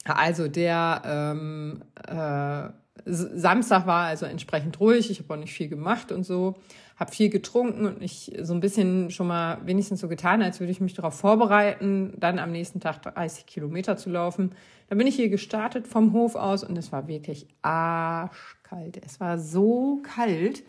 [0.04, 2.70] Also der ähm, äh,
[3.06, 5.08] Samstag war also entsprechend ruhig.
[5.10, 6.56] Ich habe auch nicht viel gemacht und so
[6.96, 10.70] habe viel getrunken und ich so ein bisschen schon mal wenigstens so getan, als würde
[10.70, 14.52] ich mich darauf vorbereiten, dann am nächsten Tag 30 Kilometer zu laufen.
[14.88, 19.00] Dann bin ich hier gestartet vom Hof aus und es war wirklich arschkalt.
[19.04, 20.62] Es war so kalt.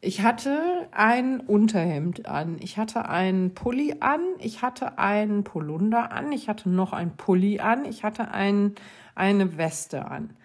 [0.00, 6.32] Ich hatte ein Unterhemd an, ich hatte einen Pulli an, ich hatte einen Polunder an,
[6.32, 8.74] ich hatte noch einen Pulli an, ich hatte ein,
[9.14, 10.36] eine Weste an.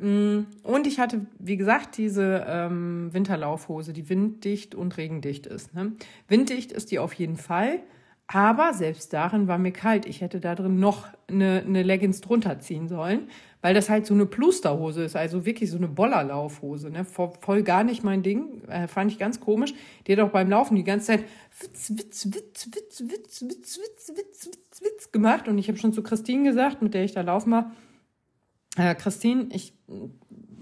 [0.00, 5.74] Mm, und ich hatte, wie gesagt, diese ähm, Winterlaufhose, die winddicht und regendicht ist.
[5.74, 5.92] Ne?
[6.26, 7.80] Winddicht ist die auf jeden Fall,
[8.26, 10.06] aber selbst darin war mir kalt.
[10.06, 13.28] Ich hätte da drin noch eine, eine Leggings drunter ziehen sollen,
[13.60, 16.90] weil das halt so eine Plusterhose ist, also wirklich so eine Bollerlaufhose.
[16.90, 17.04] Ne?
[17.04, 19.74] Voll, gar nicht mein Ding, äh, fand ich ganz komisch.
[20.06, 21.24] Die hat auch beim Laufen die ganze Zeit
[21.60, 25.46] Witz, Witz, Witz, Witz, Witz, Witz, Witz, Witz, Witz, Witz gemacht.
[25.46, 27.72] Und ich habe schon zu Christine gesagt, mit der ich da laufen war,
[28.80, 29.74] äh, Christine, ich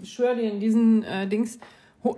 [0.03, 1.59] schwöre dir, in diesen äh, Dings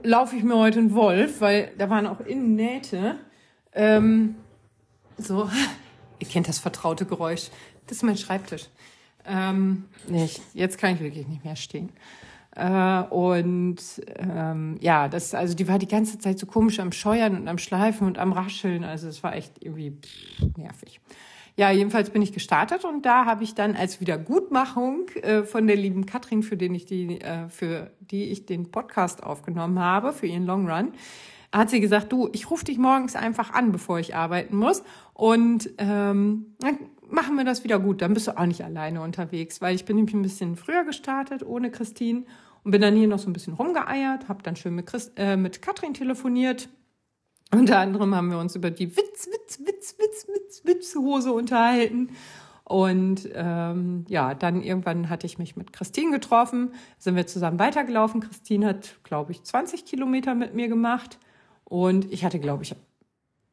[0.03, 3.17] laufe ich mir heute einen Wolf, weil da waren auch innen Nähte.
[3.73, 4.37] Ähm,
[5.17, 5.49] so,
[6.19, 7.49] ihr kennt das vertraute Geräusch.
[7.87, 8.69] Das ist mein Schreibtisch.
[9.27, 11.91] Ähm, nicht, jetzt kann ich wirklich nicht mehr stehen.
[12.57, 13.79] Äh, und
[14.17, 17.59] ähm, ja, das, also die war die ganze Zeit so komisch am Scheuern und am
[17.59, 18.85] Schleifen und am Rascheln.
[18.85, 21.01] Also es war echt irgendwie pff, nervig.
[21.61, 25.77] Ja, jedenfalls bin ich gestartet und da habe ich dann als Wiedergutmachung äh, von der
[25.77, 30.27] lieben Katrin, für den ich die, äh, für die ich den Podcast aufgenommen habe, für
[30.27, 30.95] ihren Long Run,
[31.53, 35.69] hat sie gesagt, du, ich rufe dich morgens einfach an, bevor ich arbeiten muss und
[35.77, 36.79] ähm, dann
[37.11, 38.01] machen wir das wieder gut.
[38.01, 41.45] Dann bist du auch nicht alleine unterwegs, weil ich bin nämlich ein bisschen früher gestartet
[41.45, 42.25] ohne Christine
[42.65, 45.37] und bin dann hier noch so ein bisschen rumgeeiert, habe dann schön mit, Christ, äh,
[45.37, 46.71] mit Katrin telefoniert
[47.53, 52.11] unter anderem haben wir uns über die Witz, Witz, Witz, Witz, Witz, Witzhose unterhalten.
[52.65, 58.21] Und ähm, ja, dann irgendwann hatte ich mich mit Christine getroffen, sind wir zusammen weitergelaufen.
[58.21, 61.19] Christine hat, glaube ich, 20 Kilometer mit mir gemacht.
[61.65, 62.77] Und ich hatte, glaube ich,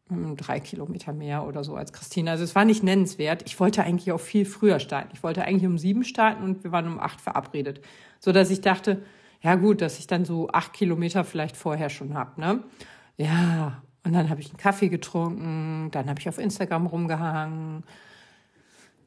[0.10, 2.30] hm, drei Kilometer mehr oder so als Christine.
[2.30, 3.42] Also es war nicht nennenswert.
[3.48, 5.10] Ich wollte eigentlich auch viel früher starten.
[5.14, 7.82] Ich wollte eigentlich um sieben starten und wir waren um acht verabredet.
[8.20, 9.02] So dass ich dachte,
[9.42, 12.38] ja gut, dass ich dann so acht Kilometer vielleicht vorher schon hab.
[12.38, 12.64] Ne?
[13.18, 17.84] Ja, und dann habe ich einen Kaffee getrunken, dann habe ich auf Instagram rumgehangen.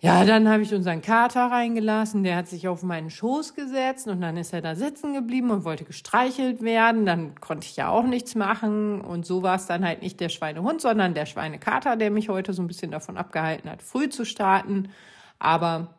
[0.03, 4.21] Ja, dann habe ich unseren Kater reingelassen, der hat sich auf meinen Schoß gesetzt und
[4.21, 7.07] dann ist er da sitzen geblieben und wollte gestreichelt werden.
[7.07, 10.29] Dann konnte ich ja auch nichts machen und so war es dann halt nicht der
[10.29, 14.27] Schweinehund, sondern der Schweinekater, der mich heute so ein bisschen davon abgehalten hat, früh zu
[14.27, 14.91] starten.
[15.39, 15.95] Aber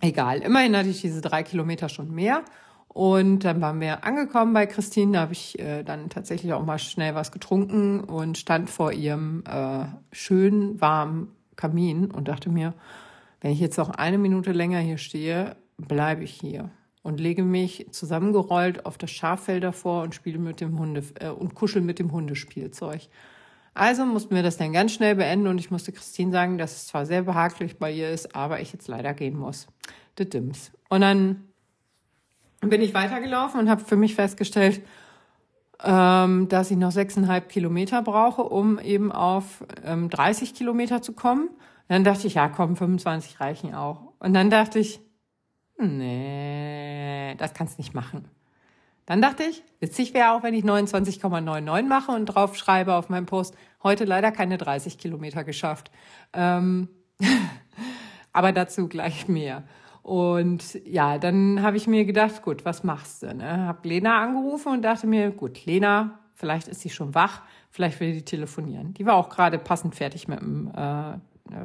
[0.00, 2.44] egal, immerhin hatte ich diese drei Kilometer schon mehr
[2.92, 5.12] und dann waren wir angekommen bei Christine.
[5.12, 9.44] Da habe ich äh, dann tatsächlich auch mal schnell was getrunken und stand vor ihrem
[9.48, 12.74] äh, schönen warmen Kamin und dachte mir,
[13.40, 16.70] wenn ich jetzt noch eine Minute länger hier stehe, bleibe ich hier
[17.02, 21.54] und lege mich zusammengerollt auf das Schaffell davor und spiele mit dem Hunde äh, und
[21.54, 23.02] kuschel mit dem Hundespielzeug.
[23.72, 26.86] Also mussten wir das dann ganz schnell beenden und ich musste Christine sagen, dass es
[26.88, 29.68] zwar sehr behaglich bei ihr ist, aber ich jetzt leider gehen muss.
[30.18, 30.72] The Dims.
[30.88, 31.44] Und dann
[32.60, 34.82] bin ich weitergelaufen und habe für mich festgestellt,
[35.82, 41.48] ähm, dass ich noch sechseinhalb Kilometer brauche, um eben auf ähm, 30 Kilometer zu kommen.
[41.48, 41.56] Und
[41.88, 44.12] dann dachte ich, ja, komm, 25 reichen auch.
[44.18, 45.00] Und dann dachte ich,
[45.78, 48.28] nee, das kannst nicht machen.
[49.06, 53.26] Dann dachte ich, witzig wäre auch, wenn ich 29,99 mache und drauf schreibe auf meinem
[53.26, 55.90] Post, heute leider keine 30 Kilometer geschafft.
[56.32, 56.88] Ähm,
[58.32, 59.64] aber dazu gleich mehr.
[60.02, 63.34] Und ja, dann habe ich mir gedacht, gut, was machst du?
[63.34, 63.66] Ne?
[63.66, 68.12] Habe Lena angerufen und dachte mir, gut, Lena, vielleicht ist sie schon wach, vielleicht will
[68.12, 68.94] die telefonieren.
[68.94, 71.18] Die war auch gerade passend fertig mit dem äh,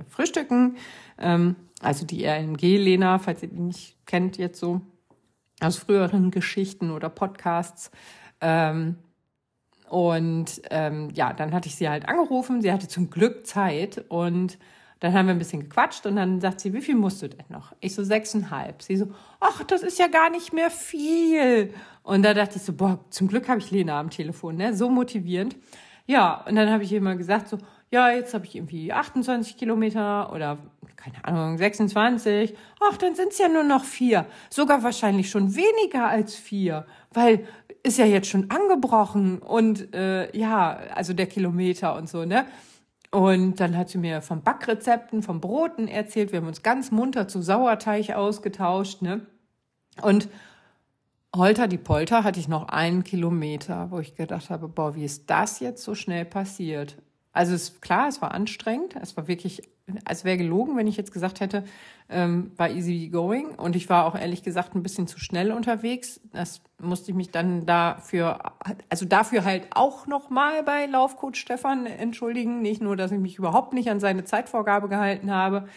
[0.10, 0.78] Frühstücken.
[1.18, 4.82] Ähm, also die RNG-Lena, falls ihr die nicht kennt jetzt so
[5.62, 7.92] aus früheren Geschichten oder Podcasts.
[8.42, 8.98] Ähm,
[9.90, 12.62] Und ähm, ja, dann hatte ich sie halt angerufen.
[12.62, 14.58] Sie hatte zum Glück Zeit und
[15.06, 17.46] dann haben wir ein bisschen gequatscht und dann sagt sie, wie viel musst du denn
[17.50, 17.74] noch?
[17.80, 18.82] Ich so sechseinhalb.
[18.82, 19.08] Sie so,
[19.40, 21.72] ach, das ist ja gar nicht mehr viel.
[22.02, 24.76] Und da dachte ich so, boah, zum Glück habe ich Lena am Telefon, ne?
[24.76, 25.56] So motivierend.
[26.08, 27.60] Ja, und dann habe ich immer gesagt so,
[27.92, 30.58] ja, jetzt habe ich irgendwie 28 Kilometer oder
[30.96, 32.56] keine Ahnung, 26.
[32.82, 34.26] Ach, dann sind es ja nur noch vier.
[34.50, 37.48] Sogar wahrscheinlich schon weniger als vier, weil
[37.84, 42.48] ist ja jetzt schon angebrochen und äh, ja, also der Kilometer und so, ne?
[43.16, 46.34] Und dann hat sie mir von Backrezepten, von Broten erzählt.
[46.34, 49.26] Wir haben uns ganz munter zu Sauerteig ausgetauscht, ne?
[50.02, 50.28] Und
[51.34, 55.30] Holter die Polter hatte ich noch einen Kilometer, wo ich gedacht habe, boah, wie ist
[55.30, 56.98] das jetzt so schnell passiert?
[57.36, 58.96] Also es ist klar, es war anstrengend.
[58.96, 59.62] Es war wirklich,
[60.06, 61.66] es wäre gelogen, wenn ich jetzt gesagt hätte,
[62.08, 63.48] ähm, war easy going.
[63.56, 66.22] Und ich war auch ehrlich gesagt ein bisschen zu schnell unterwegs.
[66.32, 68.40] Das musste ich mich dann dafür,
[68.90, 72.62] also dafür halt auch nochmal bei Laufcoach Stefan entschuldigen.
[72.62, 75.68] Nicht nur, dass ich mich überhaupt nicht an seine Zeitvorgabe gehalten habe,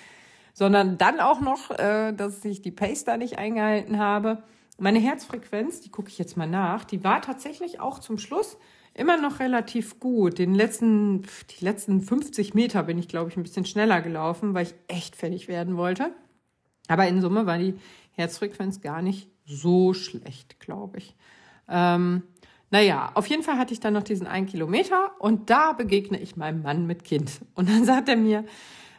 [0.54, 4.44] sondern dann auch noch, äh, dass ich die Pace da nicht eingehalten habe.
[4.78, 8.56] Meine Herzfrequenz, die gucke ich jetzt mal nach, die war tatsächlich auch zum Schluss
[8.98, 10.38] immer noch relativ gut.
[10.38, 14.66] Den letzten, die letzten 50 Meter bin ich, glaube ich, ein bisschen schneller gelaufen, weil
[14.66, 16.12] ich echt fertig werden wollte.
[16.88, 17.74] Aber in Summe war die
[18.12, 21.14] Herzfrequenz gar nicht so schlecht, glaube ich.
[21.68, 22.22] Ähm,
[22.70, 26.36] naja, auf jeden Fall hatte ich dann noch diesen einen Kilometer und da begegne ich
[26.36, 27.40] meinem Mann mit Kind.
[27.54, 28.44] Und dann sagt er mir,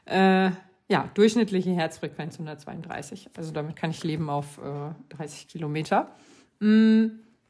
[0.06, 0.52] äh,
[0.88, 3.30] ja, durchschnittliche Herzfrequenz 132.
[3.38, 6.16] Also damit kann ich leben auf äh, 30 Kilometer.
[6.60, 7.08] Mm,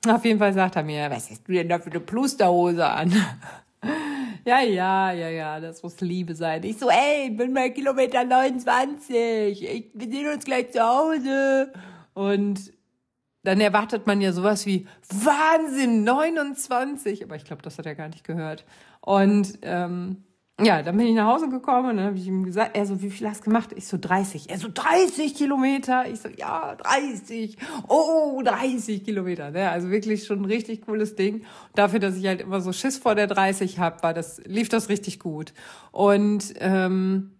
[0.07, 3.11] auf jeden Fall sagt er mir, was hast du denn da für eine Plusterhose an?
[4.45, 6.63] ja, ja, ja, ja, das muss Liebe sein.
[6.63, 9.63] Ich so, ey, bin bei Kilometer 29.
[9.63, 11.73] Ich, wir sehen uns gleich zu Hause.
[12.13, 12.73] Und
[13.43, 17.23] dann erwartet man ja sowas wie, Wahnsinn, 29.
[17.23, 18.65] Aber ich glaube, das hat er gar nicht gehört.
[19.01, 20.23] Und ähm,
[20.61, 23.01] ja, dann bin ich nach Hause gekommen und dann habe ich ihm gesagt, er so,
[23.01, 23.69] wie viel hast du gemacht?
[23.75, 24.49] Ich so, 30.
[24.49, 26.05] Er so, 30 Kilometer?
[26.09, 27.57] Ich so, ja, 30.
[27.87, 29.51] Oh, 30 Kilometer.
[29.51, 29.69] Ne?
[29.69, 31.43] Also wirklich schon ein richtig cooles Ding.
[31.75, 34.89] dafür, dass ich halt immer so Schiss vor der 30 hab, war das, lief das
[34.89, 35.53] richtig gut.
[35.91, 37.31] Und ähm,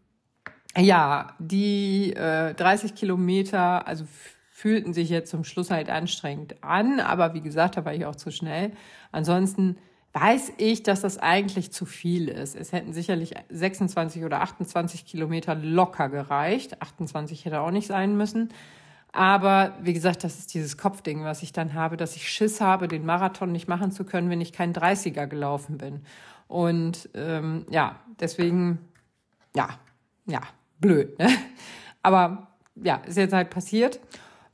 [0.78, 4.06] ja, die äh, 30 Kilometer, also
[4.52, 8.16] fühlten sich jetzt zum Schluss halt anstrengend an, aber wie gesagt, da war ich auch
[8.16, 8.74] zu schnell.
[9.12, 9.78] Ansonsten
[10.14, 12.56] weiß ich, dass das eigentlich zu viel ist.
[12.56, 16.82] Es hätten sicherlich 26 oder 28 Kilometer locker gereicht.
[16.82, 18.50] 28 hätte auch nicht sein müssen.
[19.12, 22.88] Aber wie gesagt, das ist dieses Kopfding, was ich dann habe, dass ich Schiss habe,
[22.88, 26.02] den Marathon nicht machen zu können, wenn ich kein 30er gelaufen bin.
[26.48, 28.80] Und ähm, ja, deswegen,
[29.56, 29.70] ja,
[30.26, 30.42] ja,
[30.80, 31.18] blöd.
[31.20, 31.28] Ne?
[32.04, 34.00] Aber ja, ist jetzt halt passiert.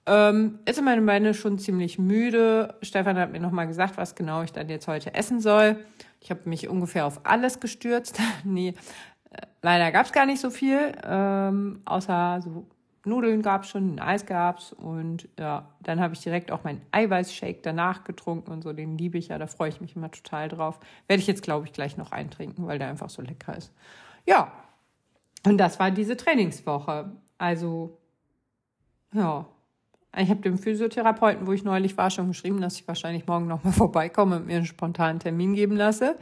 [0.08, 2.76] Ähm, jetzt sind meine Beine schon ziemlich müde.
[2.82, 5.78] Stefan hat mir nochmal gesagt, was genau ich dann jetzt heute essen soll.
[6.22, 8.20] Ich habe mich ungefähr auf alles gestürzt.
[8.44, 8.76] nee,
[9.32, 10.92] äh, leider gab es gar nicht so viel.
[11.04, 12.68] Ähm, außer so
[13.06, 14.74] Nudeln gab es schon, ein Eis gab es.
[14.74, 18.74] Und ja, dann habe ich direkt auch meinen Eiweißshake danach getrunken und so.
[18.74, 20.80] Den liebe ich ja, da freue ich mich immer total drauf.
[21.08, 23.72] Werde ich jetzt, glaube ich, gleich noch eintrinken, weil der einfach so lecker ist.
[24.28, 24.52] Ja,
[25.46, 27.12] und das war diese Trainingswoche.
[27.38, 27.98] Also,
[29.14, 29.46] ja,
[30.18, 33.74] ich habe dem Physiotherapeuten, wo ich neulich war, schon geschrieben, dass ich wahrscheinlich morgen nochmal
[33.74, 36.18] vorbeikomme und mir einen spontanen Termin geben lasse.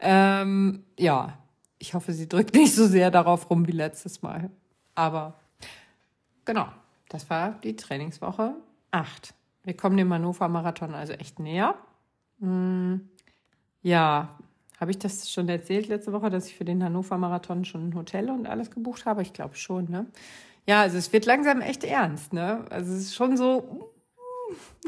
[0.00, 1.38] Ähm, ja,
[1.78, 4.50] ich hoffe, sie drückt nicht so sehr darauf rum wie letztes Mal.
[4.94, 5.40] Aber
[6.44, 6.68] genau,
[7.08, 8.54] das war die Trainingswoche
[8.90, 9.34] 8.
[9.64, 11.76] Wir kommen dem Hannover-Marathon also echt näher.
[12.40, 13.08] Hm,
[13.82, 14.36] ja,
[14.78, 18.30] habe ich das schon erzählt letzte Woche, dass ich für den Hannover-Marathon schon ein Hotel
[18.30, 19.22] und alles gebucht habe?
[19.22, 20.06] Ich glaube schon, ne?
[20.66, 22.64] Ja, also es wird langsam echt ernst, ne?
[22.70, 23.92] Also es ist schon so,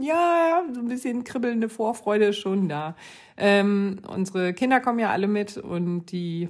[0.00, 2.94] ja, so ein bisschen kribbelnde Vorfreude schon da.
[3.36, 6.48] Ähm, unsere Kinder kommen ja alle mit und die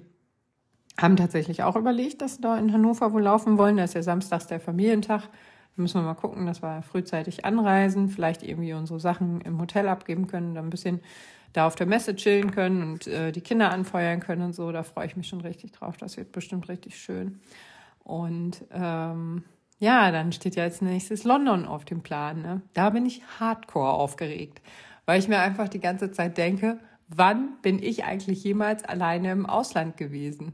[0.99, 3.77] haben tatsächlich auch überlegt, dass sie da in Hannover wohl laufen wollen.
[3.77, 5.23] Da ist ja samstags der Familientag.
[5.23, 9.89] Da müssen wir mal gucken, dass wir frühzeitig anreisen, vielleicht irgendwie unsere Sachen im Hotel
[9.89, 11.01] abgeben können, dann ein bisschen
[11.53, 14.71] da auf der Messe chillen können und äh, die Kinder anfeuern können und so.
[14.71, 15.97] Da freue ich mich schon richtig drauf.
[15.97, 17.41] Das wird bestimmt richtig schön.
[18.05, 19.45] Und ähm,
[19.79, 22.43] ja, dann steht ja als nächstes London auf dem Plan.
[22.43, 22.63] Ne?
[22.75, 24.63] Da bin ich hardcore aufgeregt,
[25.07, 29.47] weil ich mir einfach die ganze Zeit denke, wann bin ich eigentlich jemals alleine im
[29.47, 30.53] Ausland gewesen?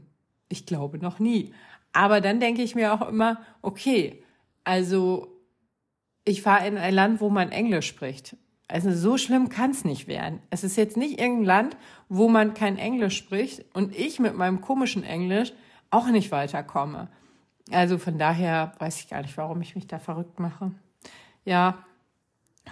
[0.49, 1.53] Ich glaube noch nie.
[1.93, 4.23] Aber dann denke ich mir auch immer, okay,
[4.63, 5.27] also
[6.23, 8.37] ich fahre in ein Land, wo man Englisch spricht.
[8.67, 10.39] Also so schlimm kann es nicht werden.
[10.49, 14.61] Es ist jetzt nicht irgendein Land, wo man kein Englisch spricht und ich mit meinem
[14.61, 15.51] komischen Englisch
[15.89, 17.09] auch nicht weiterkomme.
[17.71, 20.71] Also von daher weiß ich gar nicht, warum ich mich da verrückt mache.
[21.45, 21.79] Ja,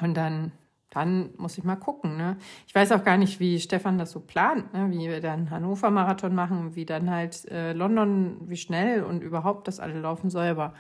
[0.02, 0.52] und dann
[0.90, 2.18] dann muss ich mal gucken.
[2.18, 2.38] Ne?
[2.68, 4.90] Ich weiß auch gar nicht, wie Stefan das so plant, ne?
[4.90, 9.80] wie wir dann Hannover-Marathon machen, wie dann halt äh, London, wie schnell und überhaupt das
[9.80, 10.48] alle laufen soll.
[10.48, 10.74] Aber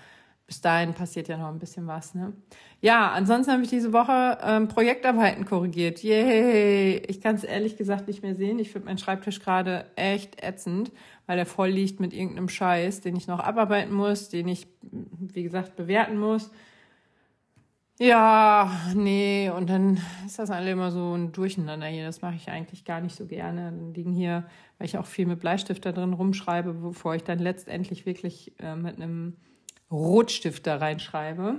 [0.49, 2.15] bis dahin passiert ja noch ein bisschen was.
[2.15, 2.33] Ne?
[2.81, 6.01] Ja, ansonsten habe ich diese Woche ähm, Projektarbeiten korrigiert.
[6.01, 7.03] Yay!
[7.07, 8.57] Ich kann es ehrlich gesagt nicht mehr sehen.
[8.57, 10.91] Ich finde meinen Schreibtisch gerade echt ätzend,
[11.27, 15.43] weil er voll liegt mit irgendeinem Scheiß, den ich noch abarbeiten muss, den ich, wie
[15.43, 16.49] gesagt, bewerten muss.
[17.99, 22.05] Ja, nee, und dann ist das alle immer so ein Durcheinander hier.
[22.05, 23.65] Das mache ich eigentlich gar nicht so gerne.
[23.65, 24.45] Dann liegen hier,
[24.79, 28.75] weil ich auch viel mit Bleistift da drin rumschreibe, bevor ich dann letztendlich wirklich äh,
[28.75, 29.35] mit einem
[29.91, 31.58] Rotstift da reinschreibe.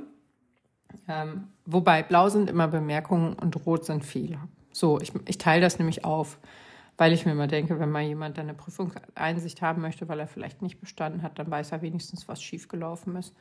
[1.09, 4.49] Ähm, wobei blau sind immer Bemerkungen und rot sind Fehler.
[4.73, 6.39] So, ich, ich teile das nämlich auf,
[6.97, 10.63] weil ich mir immer denke, wenn mal jemand eine Prüfungseinsicht haben möchte, weil er vielleicht
[10.63, 13.35] nicht bestanden hat, dann weiß er wenigstens, was schiefgelaufen ist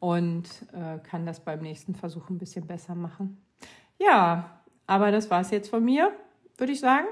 [0.00, 3.42] und äh, kann das beim nächsten Versuch ein bisschen besser machen.
[3.98, 6.12] Ja, aber das war es jetzt von mir,
[6.56, 7.06] würde ich sagen.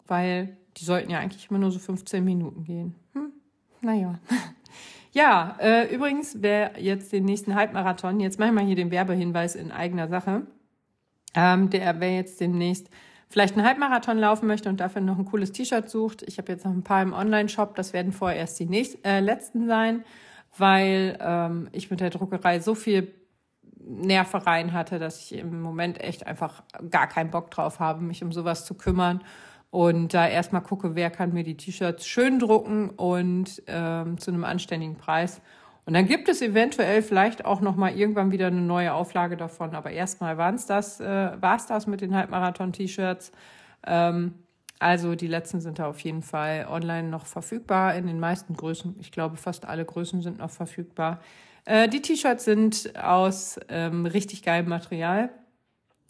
[0.07, 2.97] weil die sollten ja eigentlich immer nur so 15 Minuten gehen.
[3.15, 3.33] Hm,
[3.81, 4.19] naja.
[5.13, 9.55] Ja, äh, übrigens, wer jetzt den nächsten Halbmarathon, jetzt mache ich mal hier den Werbehinweis
[9.55, 10.47] in eigener Sache,
[11.35, 12.91] ähm, der, wer jetzt demnächst
[13.29, 16.65] vielleicht einen Halbmarathon laufen möchte und dafür noch ein cooles T-Shirt sucht, ich habe jetzt
[16.65, 20.05] noch ein paar im Online-Shop, das werden vorerst die nächsten, äh, letzten sein
[20.57, 23.13] weil ähm, ich mit der Druckerei so viel
[23.81, 28.33] Nervereien hatte, dass ich im Moment echt einfach gar keinen Bock drauf habe, mich um
[28.33, 29.23] sowas zu kümmern.
[29.71, 34.45] Und da erstmal gucke, wer kann mir die T-Shirts schön drucken und ähm, zu einem
[34.45, 35.41] anständigen Preis.
[35.85, 39.75] Und dann gibt es eventuell vielleicht auch noch mal irgendwann wieder eine neue Auflage davon.
[39.75, 43.33] Aber erstmal waren es das, äh, war es das mit den Halbmarathon-T-Shirts.
[43.87, 44.35] Ähm,
[44.81, 48.97] also die letzten sind da auf jeden Fall online noch verfügbar in den meisten Größen.
[49.01, 51.21] Ich glaube, fast alle Größen sind noch verfügbar.
[51.65, 55.31] Äh, die T-Shirts sind aus ähm, richtig geilem Material.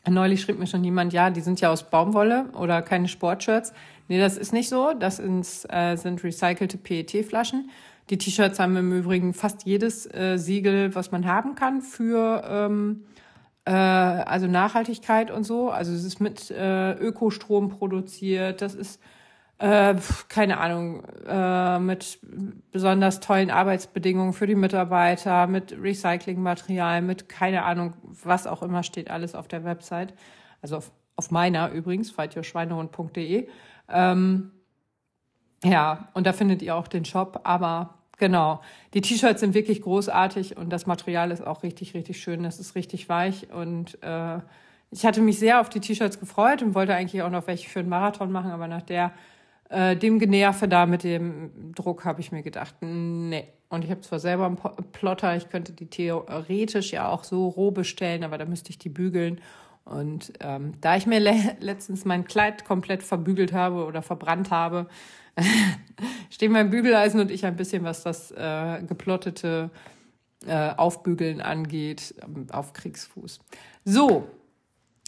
[0.08, 3.72] Neulich schrieb mir schon jemand, ja, die sind ja aus Baumwolle oder keine Sportshirts.
[4.08, 4.92] Nee, das ist nicht so.
[4.94, 7.70] Das sind, äh, sind recycelte PET-Flaschen.
[8.10, 13.04] Die T-Shirts haben im Übrigen fast jedes äh, Siegel, was man haben kann für ähm,
[13.68, 15.70] äh, also Nachhaltigkeit und so.
[15.70, 18.98] Also es ist mit äh, Ökostrom produziert, das ist
[19.58, 19.94] äh,
[20.28, 22.18] keine Ahnung, äh, mit
[22.72, 29.10] besonders tollen Arbeitsbedingungen für die Mitarbeiter, mit Recyclingmaterial, mit keine Ahnung, was auch immer steht
[29.10, 30.14] alles auf der Website.
[30.62, 33.48] Also auf, auf meiner übrigens, faltjoschweinehund.de.
[33.90, 34.52] Ähm,
[35.62, 38.60] ja, und da findet ihr auch den Shop, aber Genau.
[38.94, 42.42] Die T-Shirts sind wirklich großartig und das Material ist auch richtig, richtig schön.
[42.42, 44.38] Das ist richtig weich und äh,
[44.90, 47.80] ich hatte mich sehr auf die T-Shirts gefreut und wollte eigentlich auch noch welche für
[47.80, 49.12] einen Marathon machen, aber nach der
[49.68, 53.48] äh, dem Generve da mit dem Druck habe ich mir gedacht, nee.
[53.68, 54.56] Und ich habe zwar selber einen
[54.92, 58.88] Plotter, ich könnte die theoretisch ja auch so roh bestellen, aber da müsste ich die
[58.88, 59.42] bügeln.
[59.84, 64.86] Und ähm, da ich mir le letztens mein Kleid komplett verbügelt habe oder verbrannt habe,
[66.30, 69.70] stehen mein Bügeleisen und ich ein bisschen, was das äh, geplottete
[70.46, 73.40] äh, Aufbügeln angeht, ähm, auf Kriegsfuß.
[73.84, 74.28] So,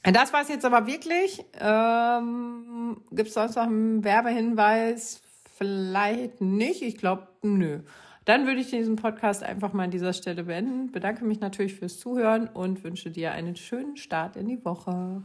[0.02, 1.44] das war es jetzt aber wirklich.
[1.60, 5.20] Ähm, Gibt es sonst noch einen Werbehinweis?
[5.56, 6.82] Vielleicht nicht.
[6.82, 7.80] Ich glaube, nö.
[8.24, 10.92] Dann würde ich diesen Podcast einfach mal an dieser Stelle beenden.
[10.92, 15.22] Bedanke mich natürlich fürs Zuhören und wünsche dir einen schönen Start in die Woche.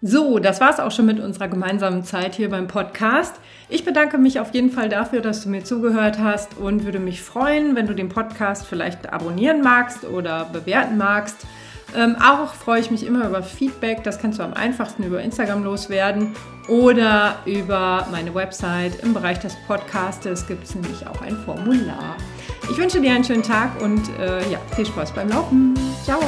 [0.00, 3.34] So, das war es auch schon mit unserer gemeinsamen Zeit hier beim Podcast.
[3.68, 7.20] Ich bedanke mich auf jeden Fall dafür, dass du mir zugehört hast und würde mich
[7.20, 11.46] freuen, wenn du den Podcast vielleicht abonnieren magst oder bewerten magst.
[11.96, 14.04] Ähm, auch freue ich mich immer über Feedback.
[14.04, 16.34] Das kannst du am einfachsten über Instagram loswerden
[16.68, 19.02] oder über meine Website.
[19.02, 22.16] Im Bereich des Podcastes gibt es nämlich auch ein Formular.
[22.70, 25.74] Ich wünsche dir einen schönen Tag und äh, ja, viel Spaß beim Laufen.
[26.04, 26.20] Ciao!